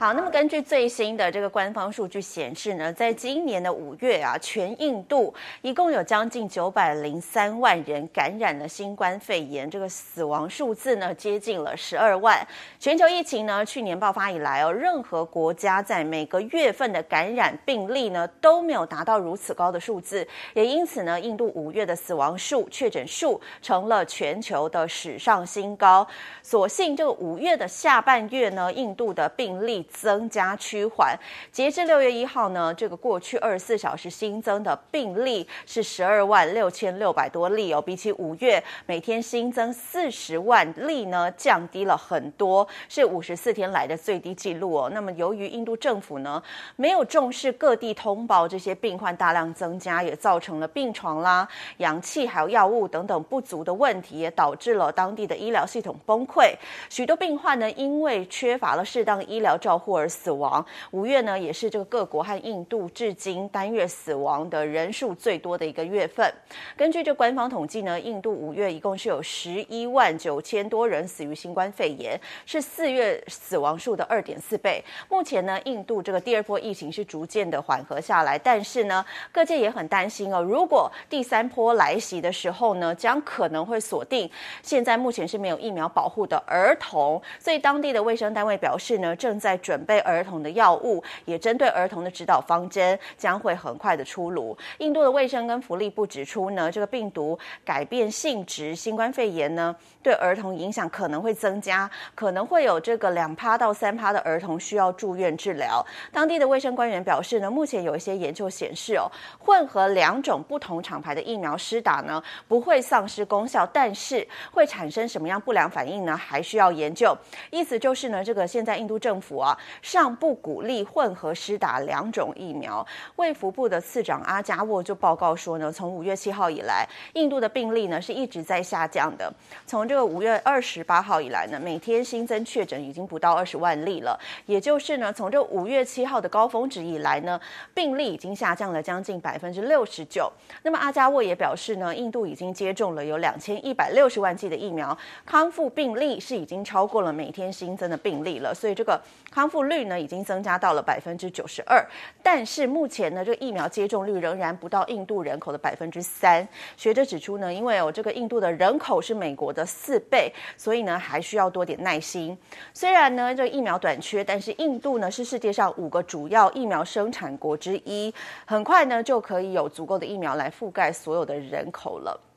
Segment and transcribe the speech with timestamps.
[0.00, 12.38] 好，那么根据最新的这个官方数据显示呢，在今年的五月啊，全印度一共有将近九百零三万人感染了新冠肺炎，这个死亡数字呢接近了十二万。
[12.78, 26.08] 全球疫情呢去年爆发以来哦，任何国家在每个月份的感染病例呢都没有达到如此高的数字，也因此呢，印度五月的死亡数、确诊数成了全球的史上新高。
[26.42, 29.86] 所幸这个五月的下半月呢，印度的病例。
[29.90, 31.18] 增加趋缓，
[31.52, 44.90] 截至六月一号呢，这个过去二十四小时新增的病例是十二万六千六百多例哦，比起五月每天新增四十万例呢，降低了很多，是五十四天来的最低纪录哦。
[44.94, 46.42] 那么由于印度政府呢
[46.76, 51.46] 没有重视各地通报这些病患大量增加，也造成了病床啦、
[51.78, 56.54] 氧气还有药物等等不足的问题，也导致了当地的医疗系统崩溃，
[56.88, 60.64] 许多病患呢因为缺乏了适当医疗照护而死亡。
[60.90, 66.30] 五月呢，也是这个各国和印度至今单月死亡的人数最多的一个月份。
[66.76, 74.84] 根据这官方统计呢，印度五月一共是有十一万九千多人死于新冠肺炎，是四月死亡数的二点四倍。
[75.08, 84.30] 目前呢，印度这个第二波疫情是逐渐的缓和下来，但是呢，各界也很担心哦，如果第三波来袭的时候呢，将可能会锁定
[84.62, 87.20] 现在目前是没有疫苗保护的儿童。
[87.38, 94.58] 所以当地的卫生单位表示呢，正在准备儿童的药物，也针对儿童的指导方针将会很快的出炉。
[94.78, 105.86] 印度的卫生跟福利部指出呢，这个病毒改变性质，新冠肺炎呢对儿童影响可能会增加，可能会有这个两趴到三趴的儿童需要住院治疗。
[106.10, 109.06] 当地的卫生官员表示呢，目前有一些研究显示哦，
[109.38, 116.16] 混合两种不同厂牌的疫苗施打呢不会丧失功效，但是会产生什么样不良反应呢？
[116.16, 117.16] 还需要研究。
[117.52, 119.56] 意思就是呢，这个现在印度政府啊。
[119.82, 122.86] 尚不鼓励混合施打两种疫苗。
[123.16, 129.32] 卫福部的次长阿加沃就报告说呢，从五月七号以来，印度的病例呢是一直在下降的。
[129.66, 134.18] 从这个五月二十八号以来呢，每天新增确诊已经不到二十万例了。
[134.46, 137.40] 也就是呢，从这五月七号的高峰值以来呢，
[137.74, 140.30] 病例已经下降了将近百分之六十九。
[140.62, 144.96] 那么阿加沃也表示呢，印度已经接种了有两千一百六十万剂的疫苗，
[145.26, 148.54] 康复病例是已经超过了每天新增的病例了。
[148.54, 149.00] 所以这个
[149.30, 151.84] 康复率呢已经增加到了百分之九十二，
[152.22, 156.46] 但是目前呢，这个疫苗接种率仍然不到印度人口的百分之三。
[156.76, 162.38] 学者指出呢，因为有这个印度的人口是美国的四倍，所以呢还需要多点耐心。
[162.72, 168.14] 虽然呢这个疫苗短缺，但是印度呢是世界上五个主要疫苗生产国之一，
[168.46, 172.29] 很快呢就可以有足够的疫苗来覆盖所有的人口了。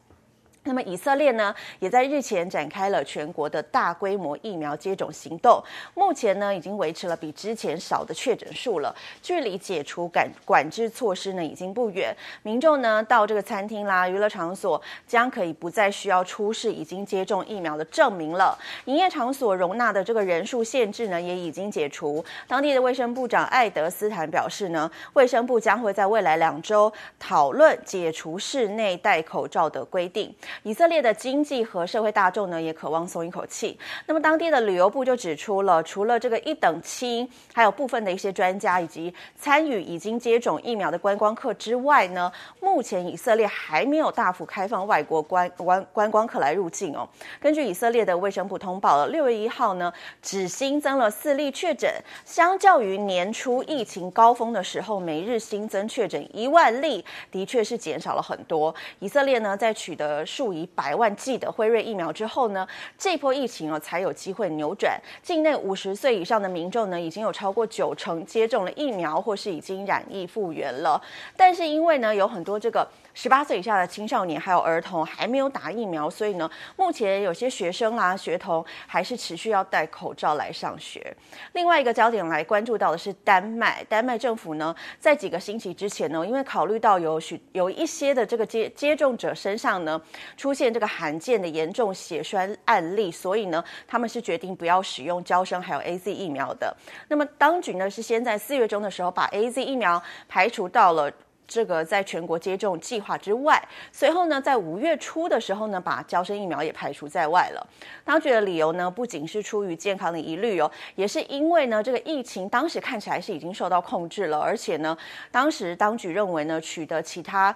[0.66, 5.62] 那么以色列呢，也在日前展开了全国的大规模疫苗接种行动。
[5.94, 8.96] 目前呢，已经维持了比之前少的确诊数了。
[9.22, 12.16] 距离解除管管制措施呢，已经不远。
[12.44, 18.58] 民众呢，到这个餐厅啦、娱乐场所，将可以不再需要出示已经接种疫苗的证明了。
[18.86, 22.24] 营业场所容纳的这个人数限制呢，也已经解除。
[22.48, 30.34] 当地的卫生部长艾德斯坦表示呢，卫生部将会在未来两周讨论解除室内戴口罩的规定。
[30.62, 33.78] 以色列的经济和社会大众呢，也渴望松一口气。
[34.06, 47.08] 那么，当地的旅游部就指出了，除了这个一等亲，还有部分的一些专家以及参与已经接种疫苗的观光客之外呢，目前以色列还没有大幅开放外国观观观光客来入境哦。
[47.40, 51.90] 根据以色列的卫生部通报了，六月一号呢，只新增了四例确诊，
[52.26, 58.74] 相较于年初疫情高峰的时候，每日新增确诊一万例，的确是减少了很多。
[59.00, 62.68] 以色列呢，在取得数数以百万剂的辉瑞疫苗之后呢，
[62.98, 65.00] 这波疫情哦才有机会扭转。
[65.22, 71.02] 境内五十岁以上的民众呢，已经有超过九成接种了疫苗，或是已经染疫复原了。
[71.38, 72.86] 但是因为呢，有很多这个。
[73.14, 81.16] 十八岁以下的青少年还有儿童还没有打疫苗，所以呢，目前有些学生啊、学童还是持续要戴口罩来上学。
[81.54, 90.02] 另外一个焦点来关注到的是丹麦，丹麦政府呢，在几个星期之前呢，因为考虑到有许有一些的这个接接种者身上呢
[90.36, 96.76] 出现这个罕见的严重血栓案例，所以呢，他们是决定不要使用娇生还有 AZ 疫苗的。
[97.08, 101.12] 那么当局呢是先在四月中的时候把 AZ 疫苗排除到了。
[101.54, 107.68] 这个在全国接种计划之外，随后呢，在五月初的时候呢，把交生疫苗也排除在外了。
[108.04, 114.98] 当局的理由呢，不仅是出于健康的疑虑哦，也是因为呢，这个疫情当时看起来是已经受到控制了，而且呢，
[115.30, 117.56] 当时当局认为呢，取得其他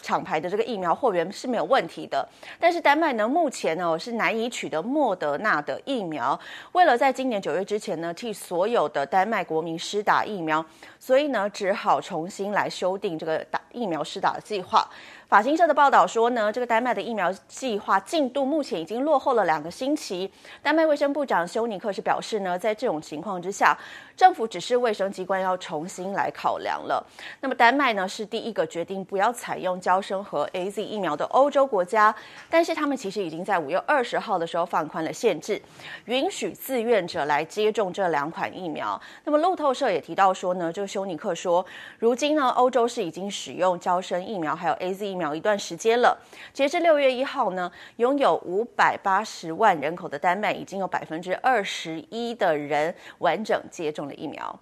[0.00, 2.26] 厂牌的这个疫苗货源是没有问题的，
[2.58, 6.38] 但是丹麦呢，目前呢是难以取得莫德纳的疫苗。
[6.72, 10.64] 为了在今年九月之前呢，替所有的丹麦国民施打疫苗，
[10.98, 14.88] 所以呢，只好重新来修订这个打疫苗施打的计划。
[15.32, 20.30] 法新社的报道说呢，这个丹麦的疫苗计划进度目前已经落后了两个星期。
[20.62, 23.74] 丹麦卫生部长休尼克是表示呢，在这种情况之下，
[24.14, 27.02] 政府指示卫生机关要重新来考量了。
[27.40, 32.14] 那么，丹麦呢是第一个决定不要采用交生和 AZ 疫苗的欧洲国家，
[32.50, 35.58] 但是他们其实已经在五月二十号的时候放宽了限制，
[36.04, 39.00] 允许自愿者来接种这两款疫苗。
[39.24, 41.64] 那么，路透社也提到说呢，这个休尼克说，
[41.98, 45.21] 如今呢，欧洲是已经使用交生疫苗还有 AZ 疫苗。
[45.22, 46.18] 苗一段时间了，
[46.52, 54.58] 截至六月一号呢，拥有五百八十万人口的丹麦已经有百分之二十一的人完整接种了疫苗。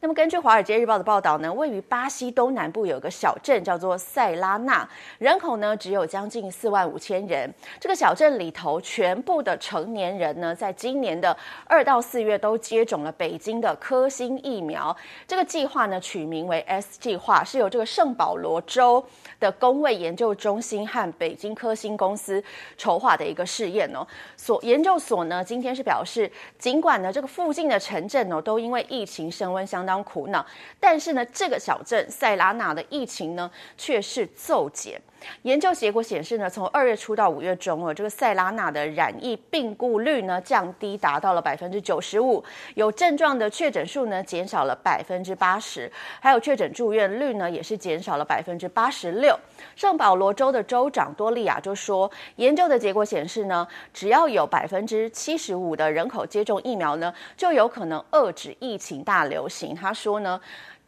[0.00, 4.88] 那么，根据《华尔街日报》的报道呢，位于巴西东南部有个小镇叫做塞拉纳，
[5.18, 7.48] 人口呢只有将近四万五千人。
[7.78, 11.36] 这个小镇里头全部的成年人呢，在今年的
[11.66, 14.96] 二到四月都接种了北京的科兴疫苗。
[15.26, 19.04] 这个计划呢，取名为 S 计划，是由这个圣保罗州
[19.38, 22.42] 的公卫研究中心和北京科兴公司
[22.76, 24.04] 筹划的一个试验哦。
[24.36, 26.28] 所研究所呢，今天是表示，
[26.58, 30.02] 尽管呢这个附近的城镇哦，都因为疫情升温相当。
[30.02, 30.44] 苦恼，
[30.80, 35.00] 但是呢，这个小镇塞拉纳的疫情呢却是骤减。
[35.42, 42.42] 研究结果显示呢，从二月初到五月中哦，这个塞拉纳的染疫病故率呢降低达到了百分之九十五，
[42.74, 45.90] 有症状的确诊数呢减少了百分之八十，
[46.20, 49.38] 还有确诊住院率呢也是减少了百分之八十六。
[49.76, 59.74] 圣保罗州的州长多利亚就说，研究的结果显示呢，只要有百分之七十五的人口接种疫苗呢，就有可能遏制疫情大流行。
[59.74, 60.40] 他说呢。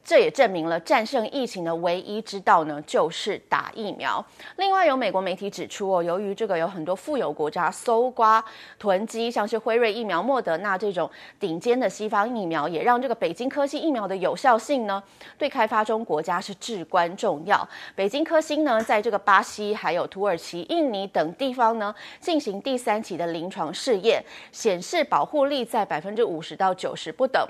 [0.04, 4.24] 这也证明了战胜疫情的唯一之道呢，就是打疫苗。
[4.56, 8.44] 另外，有美国媒体指出哦，由于这个有很多富有国家搜刮
[8.78, 11.10] 囤积，像是辉瑞疫苗、莫德纳这种
[11.40, 15.02] 顶尖的西方疫苗，也让这个北京科兴疫苗的有效性呢，
[15.38, 17.66] 对开发中国家是至关重要。
[17.94, 24.22] 北京科兴呢，在这个巴西、还有土耳其、印尼等地方呢，进行第三期的临床试验，
[24.52, 27.48] 显示保护力在百分之五十到九十不等。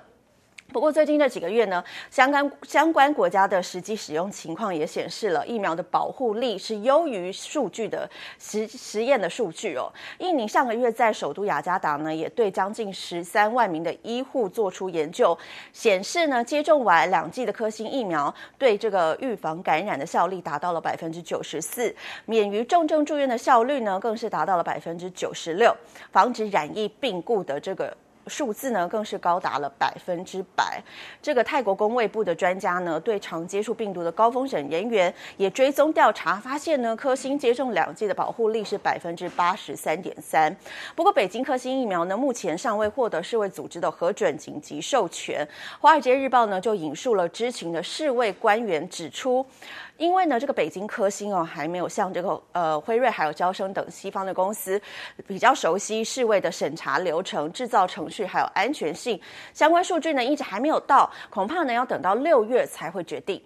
[0.75, 8.11] 不过最近这几个月呢，相关相关国家的实际使用情况也显示了疫苗的保护力是优于数据的
[8.41, 9.87] 实实验的数据哦。
[10.19, 15.39] 印尼上个月在首都雅加达呢，也对将近十三万名的医护做出研究，
[15.73, 21.95] 显示呢，接种完两剂的科兴疫苗，对这个预防感染的效力达到了百分之九十四，
[22.27, 25.73] 免于重症住院的效率呢，更是达到了百分之九十六，
[26.11, 27.97] 防止染疫病故的这个。
[28.27, 30.83] 数字呢，更是高达了百分之百。
[31.23, 40.55] 这个泰国公卫部的专家呢，对常接触病毒的高风险人员也追踪调查，发现呢，科兴接种两剂的保护力是百分之八十三点三。
[40.95, 45.47] 不过，北京科兴疫苗呢，目前尚未获得世卫组织的核准紧急授权。
[45.81, 49.45] 华尔街日报呢，就引述了知情的世卫官员指出。
[49.97, 54.81] 因为呢，这个北京科兴哦，还没有像这个呃辉瑞还有招生等西方的公司
[55.27, 59.21] 比较熟悉世卫的审查流程、制造程序还有安全性
[59.53, 63.41] 相关数据呢，一直还没有到，恐怕呢要等到六月才会决定。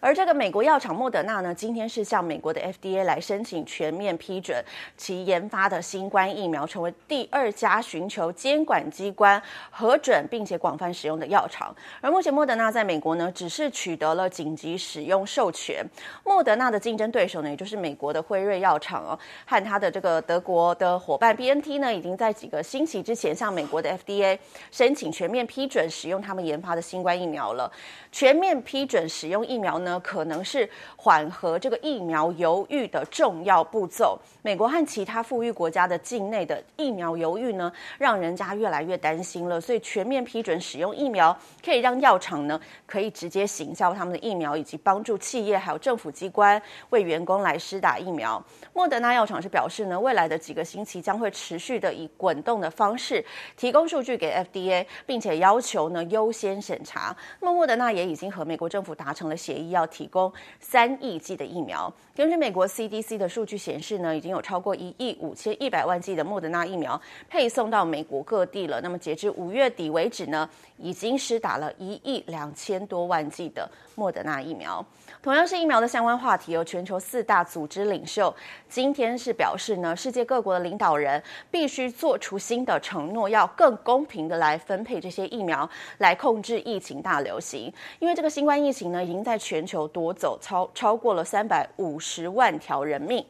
[0.00, 4.64] 而这个美国药厂莫德纳呢，今天是向美国的 FDA 来申请全面批准
[4.96, 9.40] 其研发的新冠疫苗，成为第二家寻求监管机关
[9.70, 11.74] 核准并且广泛使用的药厂。
[12.00, 15.84] 而目前莫德纳在美国呢，只是取得了紧急使用授权。
[16.24, 24.38] 莫德纳的竞争对手呢，也就是美国的辉瑞药厂哦，和他的这个德国的伙伴 BNT 呢，已经在几个星期之前向美国的 FDA
[24.70, 27.70] 申请全面批准使用他们研发的新冠疫苗了。
[28.10, 34.18] 全面批准使用疫苗呢，可能是缓和这个疫苗犹豫的重要步骤。
[34.42, 39.60] 美国和其他富裕国家的境内的疫苗犹豫呢，让人家越来越担心了。
[39.60, 48.42] 所以全面批准使用疫苗，可以让药厂呢可以直接行销他们的疫苗，以及帮助企业还有政府机关为员工来施打疫苗。
[48.72, 53.24] 莫德纳药厂是表示呢，未来的几个星期将会持续的以滚动的方式
[53.56, 57.16] 提供数据给 FDA，并且要求呢优先审查。
[57.40, 61.92] 那么莫德纳也已经和美国政府达成了协议要，要提供三亿剂的疫苗。
[62.14, 68.78] 根据美国 CDC 的数据显示呢，已经有超过一亿五千一百万剂的莫德纳疫苗配送到美国各地了。
[68.82, 74.84] 那么截至五月底为止呢，已经施打了一亿两千多万剂的莫德纳疫苗。
[75.22, 78.34] 同样是疫苗的相关话题，有全球四大组织领袖
[78.68, 85.68] 今天是表示呢，世界各国的领导人必须做出新的承诺，要更公平的来分配这些疫苗，
[85.98, 87.72] 来控制疫情大流行。
[87.98, 93.24] 因为这个新冠疫情呢，已经在全球夺走超超过了三百五十万条人命。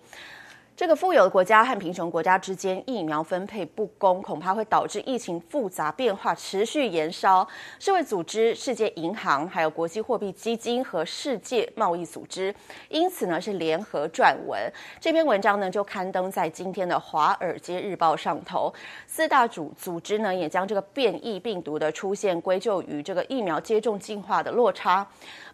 [0.77, 7.47] 这个富有的国家和贫穷国家之间疫苗分配不公，恐怕会导致疫情复杂变化持续延烧。
[7.79, 12.55] 世卫组织、世界银行、还有国际货币基金和世界贸易组织，
[12.89, 14.59] 因此呢是联合撰文。
[14.99, 18.73] 这篇文章呢就刊登在今天的《华尔街日报》上头。
[19.07, 25.07] 四大组组织呢也将这个变异病毒的出现归咎于这个疫苗接种进化的落差。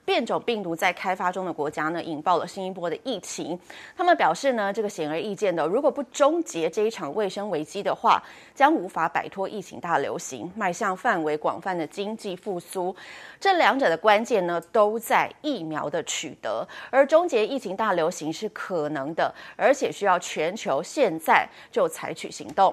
[0.07, 3.59] 变种病毒在开发中的国家呢，引爆了新一波的疫情。
[3.95, 8.23] 他们表示呢，这个显而易见的，如果不终结这一场卫生危机的话，
[8.55, 12.95] 将无法摆脱疫情大流行，迈向范围广泛的经济复苏。
[13.41, 16.67] 这两者的关键呢，都在疫苗的取得。
[16.91, 22.73] 而终结疫情大流行是可能的，而且需要全球现在就采取行动。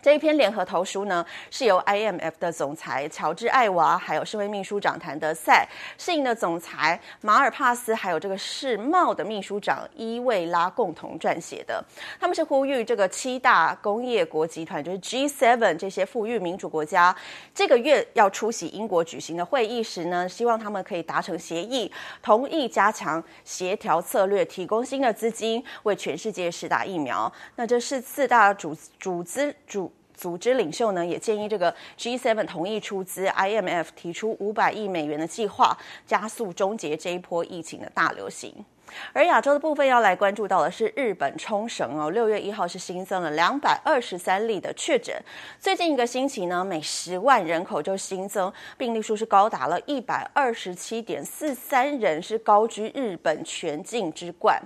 [0.00, 11.84] 这一篇联合投书呢，是由 IMF 的总裁乔治·艾娃，还有世卫秘书长谭德赛，世银的总裁马尔帕斯，还有这个世贸的秘书长伊维拉共同撰写的。
[12.18, 17.14] 他们是呼吁这个七大工业国集团，就是 G7 这些富裕民主国家，
[17.54, 21.88] 这个月要出席英国举行的会议时呢，希望他们可以达成协议，
[22.20, 27.32] 同意加强协调策略，提供新的资金，为全世界施打疫苗。
[27.54, 29.81] 那这是四大主组织主。
[30.22, 35.76] 组织领袖呢也建议这个 G7 同意出资，IMF 提出五百亿美元的计划，
[36.06, 38.64] 加速终结这一波疫情的大流行。
[39.12, 45.16] 而亚洲的部分要来关注到的是日本冲绳哦，六月一号是新增了两百二十三例的确诊。
[45.58, 54.60] 最近一个星期呢，每十万人口就新增病例数是高达了一百二十七点四三人，是高居日本全境之冠。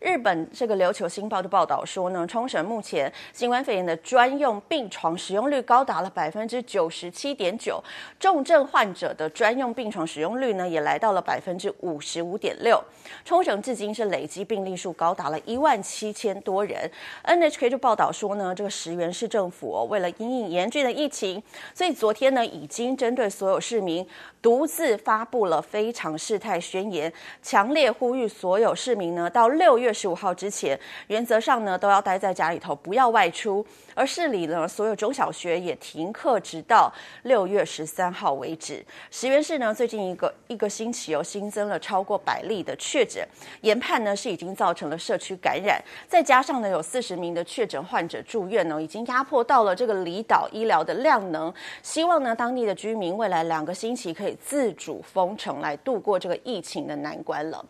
[0.00, 7.82] 日本这个琉球新报的报道说呢，冲绳目前新冠肺炎的专用病床使用率高达了百分之九十七点九，
[8.20, 12.78] 重症患者的专用病床使用率呢也来到了百分之五十五点六。
[13.24, 16.90] 冲绳至今是累计病例数高达了一万七千多人。
[17.24, 21.42] NHK 就报道说呢，这个石垣市政府，为了因应严峻的疫情，
[21.74, 24.06] 所以昨天呢已经针对所有市民
[24.42, 27.10] 独自发布了非常事态宣言，
[27.42, 29.85] 强烈呼吁所有市民呢到六月。
[29.86, 33.64] 月十五号之前，原则上呢都要待在家里头，不要外出。
[33.94, 38.84] 而市里呢，所有中小学也停课，直到六月十三号为止。
[39.10, 43.26] 石原市呢，最近一个一个星期又新增了超过百例的确诊，
[43.62, 51.52] 研判呢是已经造成了社区感染，再加上呢有四十名的确诊患者住院呢，已经压迫到了这个离岛医疗的量能。
[51.82, 57.64] 希望呢当地的居民未来两个星期可以自主封城，来度过这个疫情的难关了。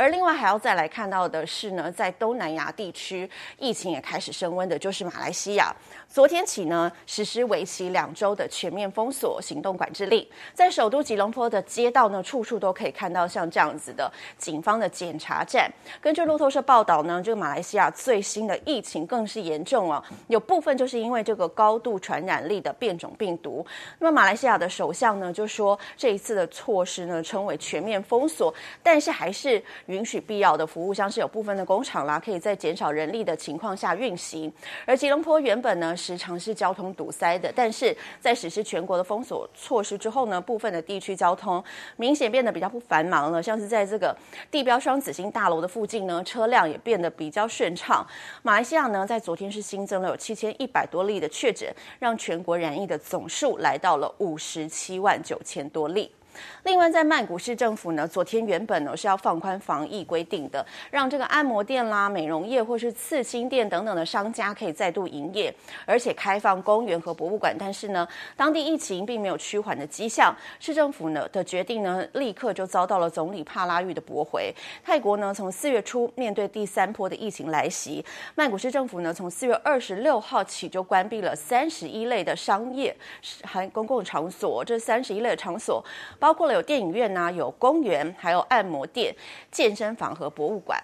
[0.00, 3.28] 而另外还要再来看到的是呢，在东南亚地区
[3.58, 5.76] 疫情也开始升温的，就是马来西亚。
[6.08, 15.70] 昨天起呢，实施为期两周的全面封锁行动管制令，在首都吉隆坡的街道呢，处处都可以看到像这样子的警方的检查站。
[16.00, 23.64] 根据路透社报道呢，这个马来西亚最新的疫情更是严重啊，有部分就是因为这个高度传染力的变种病毒。
[23.98, 28.52] 那么马来西亚的首相呢就说，这一次的措施呢称为全面封锁，
[28.82, 29.62] 但是还是。
[29.90, 34.50] 允许必要的服务，像是有部分的工厂啦，可以在减少人力的情况下运行。
[34.86, 41.62] 而吉隆坡原本呢，时常是交通堵塞的，但是在实施全国的封锁措施之后呢，部分的地区交通
[41.96, 43.42] 明显变得比较不繁忙了。
[43.42, 44.16] 像是在这个
[44.50, 48.06] 地标双子星大楼的附近呢，车辆也变得比较顺畅。
[48.42, 51.68] 马来西亚呢，在昨天是新增了有七千一百多例的确诊，
[51.98, 56.10] 让全国染疫的总数来到了五十七万九千多例。
[56.64, 65.54] 另外，在曼谷市政府呢，昨天原本呢是要放宽防疫规定的，让这个按摩店啦、美容业或是刺青店等等的商家可以再度营业，
[65.86, 67.54] 而且开放公园和博物馆。
[67.58, 68.06] 但是呢，
[68.36, 74.54] 当地疫情并没有趋缓的迹象，市政府呢的决定呢，立刻就遭到了总理帕拉育的驳回。
[74.84, 82.94] 泰国呢，从四月初面对第三波的疫情来袭，曼谷市政府呢，从四月二十六号起就关闭了三十一类的商业
[83.44, 85.84] 和公共场所，这三十一类的场所
[86.20, 86.34] 包。
[86.40, 89.14] 括了有电影院呐、有公园，还有按摩店、
[89.50, 90.82] 健身房和博物馆。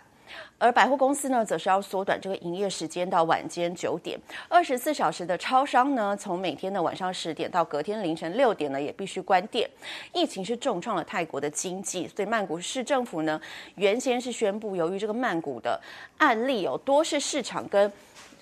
[0.59, 4.19] 而百货公司呢，则是要缩短这个营业时间到晚间九点。
[4.49, 9.67] 二十四小时的超商呢，从每天的晚上十点到隔天凌晨六点呢，也必须关店。
[10.13, 13.41] 疫情是重创了泰国的经济，所以曼谷市政府呢，
[13.77, 15.81] 原先是宣布，由于这个曼谷的
[16.19, 17.91] 案例有多是市场跟。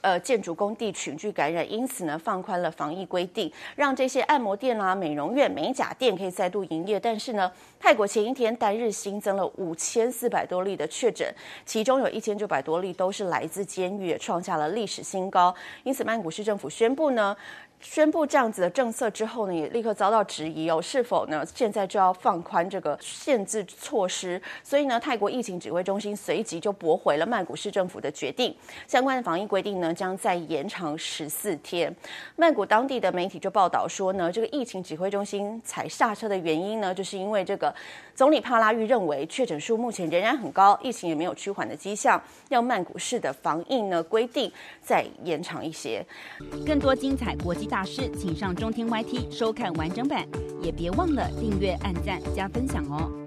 [0.04, 7.00] 呃建筑工地群聚感染，因此呢放宽了防疫规定，让这些按摩店啊、美容院、美甲店可以再度营业。
[7.00, 11.34] 但是呢，泰国前一天单日新增了五千四百多例的确诊，
[11.64, 15.54] 其中有一千九百多例都是来自监狱，创下了历史新高。
[15.84, 17.34] 因此，曼谷市政府宣布呢。
[17.84, 24.40] 宣布这样子的政策之后呢，也立刻遭到质疑哦，是否呢现在就要放宽这个限制措施？
[24.62, 28.56] 所以呢，泰国疫情指挥中心随即就驳回了曼谷市政府的决定，
[28.88, 31.94] 相关的防疫规定呢将再延长十四天。
[32.36, 37.72] 曼谷当地的媒体就报道说呢，这个疫情指挥中心踩刹车的原因呢，就是因为这个
[38.14, 44.50] 总理帕拉育认为确诊数目前仍然很高，疫情也没有趋缓的迹象，要曼谷市的防疫呢规定
[44.80, 46.02] 再延长一些。
[46.66, 47.68] 更多精彩国际。
[47.74, 50.24] 大师，请上中天 YT 收看完整版，
[50.62, 53.23] 也别忘了订阅、按赞、加分享哦。